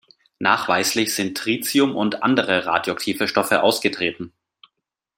[0.39, 4.33] Nachweislich sind Tritium und andere radioaktive Stoffe ausgetreten.